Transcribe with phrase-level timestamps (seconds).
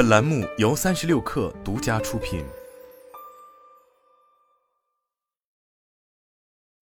[0.00, 2.42] 本栏目由三十六氪独家出品。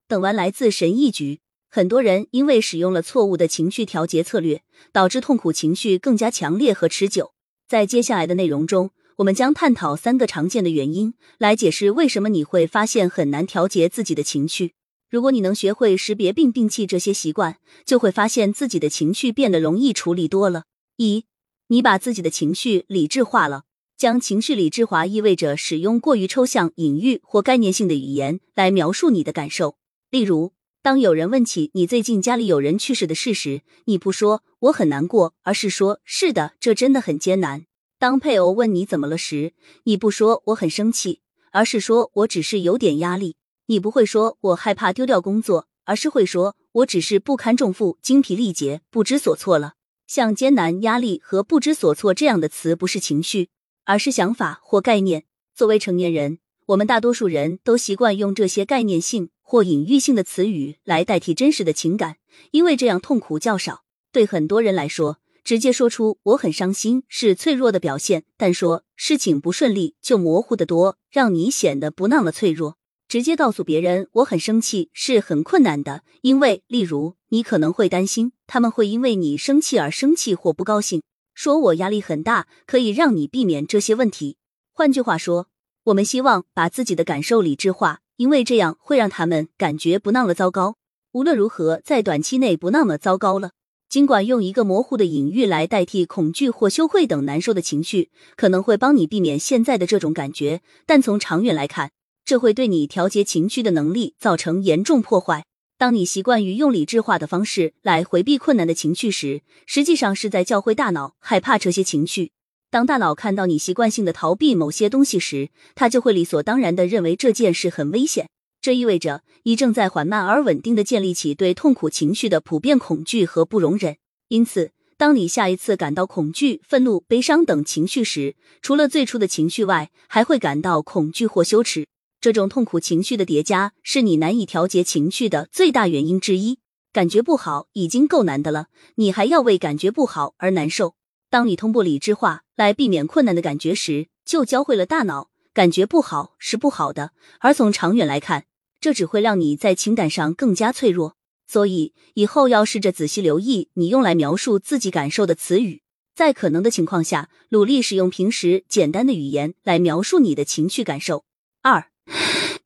[0.06, 4.62] 等完来自神医局，很多人因为使用了错误的情绪调节策略，
[4.92, 7.32] 导致痛苦情绪更加强烈和持久。
[7.66, 14.74] 在接下来的内容中，我们将探讨三个常见的原因，来解释为什么你会发现很难调节自己的情绪。
[15.10, 20.66] 如果你能学会识别并摒弃这些习惯，就会发现自己的情绪变得容易处理多了。
[20.98, 21.24] 一，
[21.68, 23.62] 你把自己的情绪理智化了。
[23.96, 29.76] 将情绪理智化意味着使用过于抽象、隐喻或概念性的语言来描述你的感受。
[30.08, 37.64] 例如，当有人问起你最近家里有人去世的事时，你不说我很难过，而是说是的，这真的很艰难。
[37.98, 43.34] 当配偶问你怎么了时，你不说我很生气，而是说我只是有点压力。
[43.66, 49.72] 你不会说“我害怕丢掉工作”，而是会说“我只是不堪重负、精疲力竭、不知所措了”。
[50.08, 53.50] 像艰难、压力和不知所措这样的词，不是情绪，
[53.84, 55.24] 而是想法或概念。
[55.54, 56.38] 作为成年人，
[56.68, 62.16] 我们大多数人都习惯用这些概念性或隐喻性的词语来代替真实的情感，
[62.52, 63.84] 因为这样痛苦较少。
[64.10, 72.78] 对很多人来说，直接说出“我很伤心”是脆弱的表现，但说事情不顺利就模糊的多，让你显得不那么脆弱。
[73.08, 81.02] 直接告诉别人我很生气是很困难的，因为例如你可能会担心他们会因为你生气而生气或不高兴。
[81.34, 84.36] 说我压力很大，可以让你避免这些问题。
[84.74, 85.46] 换句话说，
[85.84, 90.76] 我们希望把自己的感受理智化，因为这样会让他们感觉不那么糟糕。
[91.12, 93.52] 无论如何，在短期内不那么糟糕了。
[93.88, 101.92] 尽管用一个模糊的隐喻来代替恐惧或羞愧等难受的情绪，可能会帮你避免现在的这种感觉，但从长远来看。
[102.28, 105.46] 这会对你调节情绪的能力造成严重破坏。
[105.78, 112.32] 当你习惯于用理智化的方式来回避困难的情绪时，实际上是在教会大脑害怕这些情绪。
[112.70, 118.28] 当大脑看到你习惯性的逃避某些东西时，它就会理所当然的认为这件事很危险。
[118.60, 123.96] 这意味着你正在缓慢而稳定的建立起对痛苦情绪的普遍恐惧和不容忍。
[124.28, 131.86] 因此，当你下一次感到恐惧、愤怒、悲伤等情绪时，除了最初的情绪外，还会感到恐惧或羞耻。
[132.20, 136.58] 这种痛苦情绪的叠加是你难以调节情绪的最大原因之一。
[136.92, 140.96] 感觉不好已经够难的了，你还要为感觉不好而难受。
[141.30, 147.12] 当你通过理智化来避免困难的感觉时，就教会了大脑，感觉不好是不好的。
[147.38, 148.46] 而从长远来看，
[148.80, 151.16] 这只会让你在情感上更加脆弱。
[151.46, 155.82] 所以以后要试着仔细留意你用来描述自己感受的词语，
[156.16, 161.24] 在可能的情况下，努力使用平时简单的语言来描述你的情绪感受。
[161.62, 161.90] 二。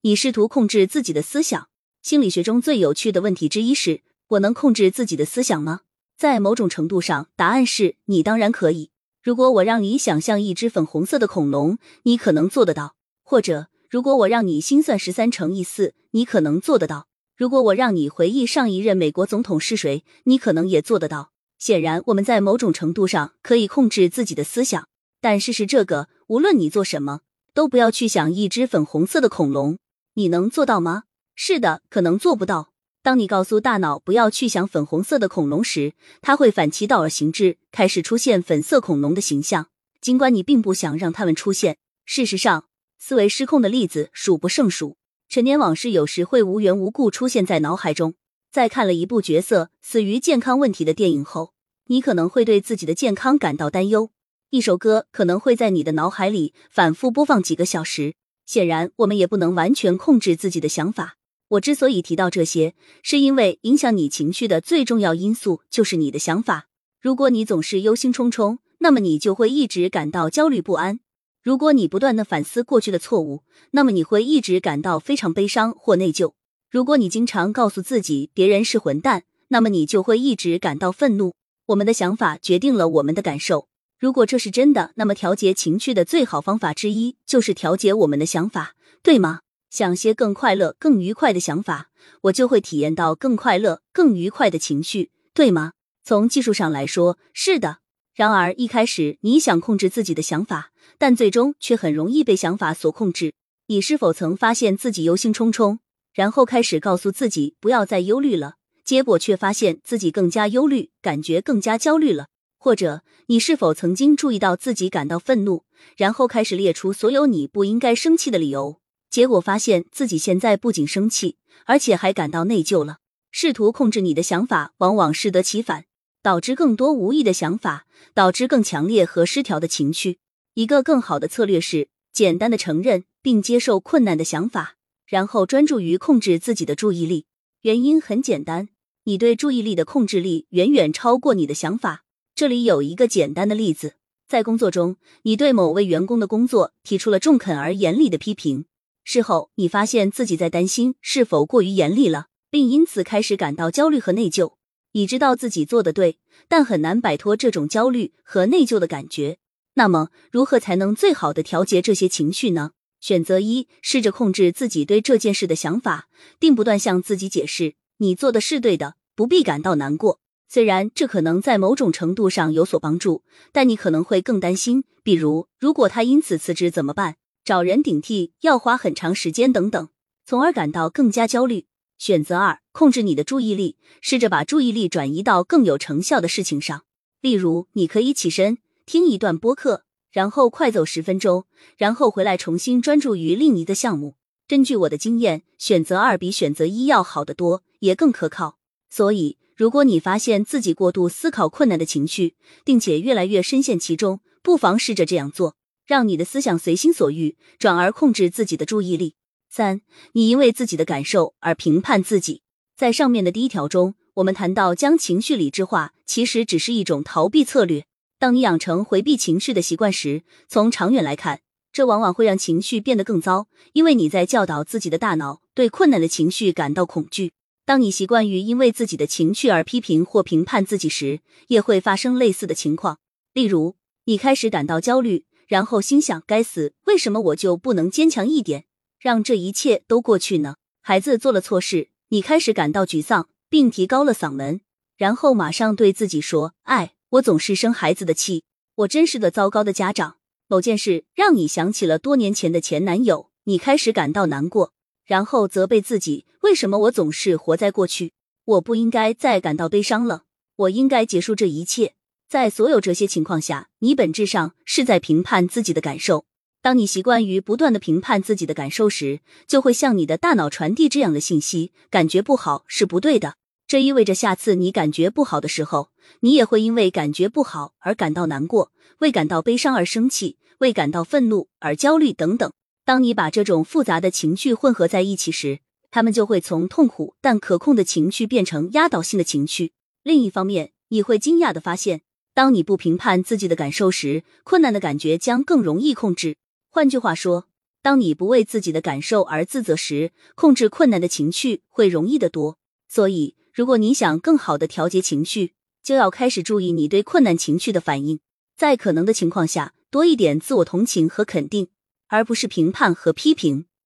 [0.04, 1.68] 你试图控制自己的思想。
[2.02, 5.82] 心理学中最有趣的问题之一是：我能控制自己的思想吗？
[6.16, 8.90] 在某种程度上，答案是你当然可以。
[9.22, 21.30] 如果我让你想象一只粉红色的恐龙，你可能做得到；或者，如果我让你心算十三乘以四，你可能做得到；如果我让你回忆上一任美国总统是谁，你可能也做得到。
[21.60, 24.88] 显然，我们在某种程度上可以控制自己的思想，
[25.20, 27.20] 但事实这个，无论你做什么。
[27.54, 29.76] 都不要去想一只粉红色的恐龙，
[30.14, 31.04] 你能做到吗？
[31.34, 32.72] 是的，可能做不到。
[33.02, 39.68] 当你告诉大脑不要去想粉红色的恐龙时，它会反其道而行之，开始出现粉色恐龙的形象，
[40.00, 41.78] 尽管你并不想让它们出现。
[42.04, 42.66] 事实上，
[42.98, 44.96] 思维失控的例子数不胜数。
[45.28, 48.14] 陈年往事有时会无缘无故出现在脑海中。
[48.52, 51.54] 在看了一部角色死于健康问题的电影后，
[51.86, 54.10] 你可能会对自己的健康感到担忧。
[54.50, 58.14] 一首歌可能会在你的脑海里反复播放几个小时。
[58.46, 61.16] 显然，我们也不能完全控制自己的想法。
[61.48, 66.68] 我之所以提到这些，是因为影响你情绪的最重要因素就是你的想法。
[67.00, 70.96] 如果你总是忧心忡忡，那么你就会一直感到焦虑不安；
[71.42, 73.42] 如果你不断的反思过去的错误，
[73.72, 76.32] 那么你会一直感到非常悲伤或内疚；
[76.70, 81.34] 如果你经常告诉自己别人是混蛋，那么你就会一直感到愤怒。
[81.66, 83.68] 我们的想法决定了我们的感受。
[84.02, 89.42] 如果这是真的，那么调节情绪的最好方法之一就是调节我们的想法，对吗？
[89.70, 91.90] 想些更快乐、更愉快的想法，
[92.22, 95.74] 我就会体验到更快乐、更愉快的情绪，对吗？
[96.02, 97.78] 从技术上来说，是的。
[98.12, 103.34] 然而，一开始你想控制自己的想法，但最终却很容易被想法所控制。
[103.68, 105.78] 你是否曾发现自己忧心忡忡，
[106.12, 108.54] 然后开始告诉自己不要再忧虑了，
[108.84, 112.26] 结果却发现自己更加忧虑，感觉更加焦虑了？
[112.62, 115.64] 或者，你是否曾经注意到自己感到愤怒，
[115.96, 118.78] 然后开始列出所有你不应该生气的理由，
[119.10, 122.98] 结果发现自己现在不仅生气，而且还感到内疚了？
[123.32, 125.86] 试图控制你的想法，往往适得其反，
[126.22, 130.20] 导致更多无意的想法，导致更强烈和失调的情绪。
[130.54, 137.26] 一个更好的策略是简单的承认并接受困难的想法，然后专注于控制自己的注意力。
[137.62, 138.68] 原因很简单，
[139.02, 142.04] 你对注意力的控制力远远超过你的想法。
[142.42, 143.94] 这里有一个简单的例子：
[144.26, 148.64] 在工作中，你对某位员工的工作提出了中肯而严厉的批评，
[149.04, 154.54] 事后你发现自己在担心是否过于严厉了，并因此开始感到焦虑和内疚。
[154.90, 156.18] 你知道自己做的对，
[156.48, 159.38] 但很难摆脱这种焦虑和内疚的感觉。
[159.74, 162.72] 那么，如何才能最好的调节这些情绪呢？
[163.00, 166.08] 选择一：试着控制自己对这件事的想法，
[166.40, 170.18] 并不断向自己解释你做的是对的，不必感到难过。
[170.52, 173.22] 虽然这可能在某种程度上有所帮助，
[173.52, 177.16] 但你可能会更担心，比如如果他因此辞职怎么办？
[177.42, 179.88] 找人顶替要花很长时间等等，
[180.26, 181.64] 从而感到更加焦虑。
[181.96, 186.82] 选择二：控制你的注意力，试着把注意力转移到更有成效的事情上。
[187.22, 191.46] 例如，你可以起身听一段播客，然后快走十分钟，
[191.78, 194.16] 然后回来重新专注于另一个项目。
[194.46, 198.58] 根据我的经验，选择二比选择一要好得多，也更可靠。
[198.90, 202.34] 所以，如果你发现自己过度思考困难的情绪，
[202.64, 205.56] 并且越来越深陷其中，不妨试着这样做，
[205.86, 209.14] 让你的思想随心所欲，转而控制自己的注意力。
[209.50, 209.82] 三，
[210.12, 212.42] 你因为自己的感受而评判自己。
[212.74, 217.84] 在上面的第一条中，我们谈到将情绪理智化，其实只是一种逃避策略。
[218.18, 221.40] 当你养成回避情绪的习惯时，从长远来看，
[221.72, 227.32] 这往往会让情绪变得更糟，因为你在教导自己的大脑对困难的情绪感到恐惧。
[227.64, 232.98] 当你习惯于因为自己的情绪而批评或评判自己时，也会发生类似的情况。
[233.32, 238.64] 例如，你开始感到焦虑，然后心想：“该死，为什么我就不能坚强一点？”
[238.98, 240.56] 让这一切都过去呢？
[240.80, 244.60] 孩子做了错事，你开始感到沮丧，并提高了嗓门，
[244.96, 248.44] 然后马上对自己说：“哎，我总是生孩子的气，
[248.74, 250.16] 我真是个糟糕的家长。”
[250.48, 254.72] 某件事让你想起了多年前的前男友，你开始感到难过，
[255.12, 258.14] 然后责备自己：“为什么我总是活在过去？
[258.46, 260.22] 我不应该再感到悲伤了，
[260.56, 261.92] 我应该结束这一切。”
[262.30, 266.24] 在所有这些情况下，你本质上是在评判自己的感受。
[266.62, 273.34] 当你习惯于不断的评判自己的感受时，就会向你的大脑传递这样的信息：感觉不好是不对的。
[273.66, 282.50] 这意味着下次你感觉不好的时候，你也会因为感觉不好而感到难过，为感到悲伤而生气，为感到愤怒而焦虑等等。
[282.84, 289.72] 当你把这种复杂的情绪混合在一起时，他们就会从痛苦但可控的情绪变成压倒性的情绪。
[290.02, 292.02] 另一方面，你会惊讶的发现，
[292.34, 296.36] 当你不评判自己的感受时，困难的感觉将更容易控制。
[296.70, 297.46] 换句话说，
[297.82, 302.58] 当你不为自己的感受而自责时，控制困难的情绪会容易得多。
[302.88, 305.52] 所以，如果你想更好的调节情绪，
[305.82, 308.18] 就要开始注意你对困难情绪的反应，
[308.56, 311.68] 在可能的情况下，多一点自我同情和肯定，
[312.12, 313.64] 而不是评判和批评。